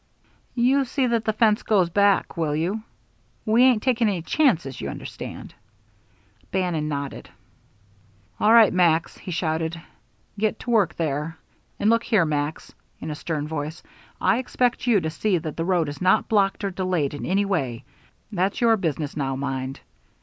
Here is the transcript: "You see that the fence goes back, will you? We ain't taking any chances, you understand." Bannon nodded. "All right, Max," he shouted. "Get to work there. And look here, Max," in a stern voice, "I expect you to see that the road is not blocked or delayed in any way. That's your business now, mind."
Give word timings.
"You 0.55 0.83
see 0.85 1.05
that 1.05 1.25
the 1.25 1.31
fence 1.33 1.61
goes 1.61 1.91
back, 1.91 2.35
will 2.35 2.55
you? 2.55 2.81
We 3.45 3.61
ain't 3.61 3.83
taking 3.83 4.07
any 4.09 4.23
chances, 4.23 4.81
you 4.81 4.89
understand." 4.89 5.53
Bannon 6.49 6.87
nodded. 6.87 7.29
"All 8.39 8.51
right, 8.51 8.73
Max," 8.73 9.15
he 9.19 9.29
shouted. 9.29 9.79
"Get 10.39 10.57
to 10.61 10.71
work 10.71 10.95
there. 10.95 11.37
And 11.79 11.91
look 11.91 12.01
here, 12.05 12.25
Max," 12.25 12.73
in 12.99 13.11
a 13.11 13.15
stern 13.15 13.47
voice, 13.47 13.83
"I 14.19 14.39
expect 14.39 14.87
you 14.87 15.01
to 15.01 15.11
see 15.11 15.37
that 15.37 15.55
the 15.55 15.65
road 15.65 15.87
is 15.87 16.01
not 16.01 16.27
blocked 16.27 16.63
or 16.63 16.71
delayed 16.71 17.13
in 17.13 17.23
any 17.23 17.45
way. 17.45 17.83
That's 18.31 18.59
your 18.59 18.77
business 18.77 19.15
now, 19.15 19.35
mind." 19.35 19.81